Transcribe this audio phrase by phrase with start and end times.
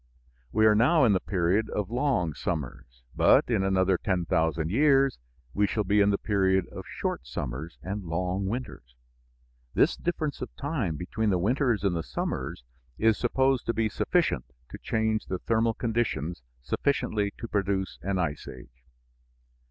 [0.51, 5.19] We are now in the period of long summers, but in another 10,000 years
[5.53, 8.95] we shall be in the period of short summers and long winters.
[9.75, 12.63] This difference of time between the winters and the summers
[12.97, 18.47] is supposed to be sufficient to change the thermal conditions sufficiently to produce an ice
[18.47, 18.83] age.